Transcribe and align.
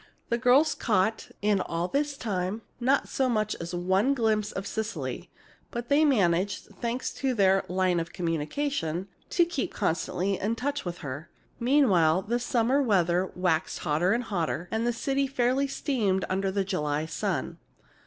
The 0.29 0.37
girls 0.39 0.73
caught, 0.73 1.29
in 1.43 1.61
all 1.61 1.87
this 1.87 2.17
time, 2.17 2.63
not 2.79 3.07
so 3.07 3.29
much 3.29 3.55
as 3.59 3.75
one 3.75 4.15
glimpse 4.15 4.51
of 4.51 4.65
Cecily, 4.65 5.29
but 5.69 5.89
they 5.89 6.03
managed, 6.05 6.69
thanks 6.81 7.13
to 7.13 7.35
their 7.35 7.63
"line 7.67 7.99
of 7.99 8.11
communication," 8.11 9.09
to 9.29 9.45
keep 9.45 9.71
constantly 9.71 10.39
in 10.39 10.55
touch 10.55 10.85
with 10.85 10.97
her. 11.05 11.29
Meantime, 11.59 12.23
the 12.27 12.39
summer 12.39 12.81
weather 12.81 13.31
waxed 13.35 13.77
hotter 13.85 14.11
and 14.11 14.23
hotter, 14.23 14.67
and 14.71 14.87
the 14.87 14.91
city 14.91 15.27
fairly 15.27 15.67
steamed 15.67 16.25
under 16.27 16.49
the 16.49 16.63
July 16.63 17.05
sun. 17.05 17.59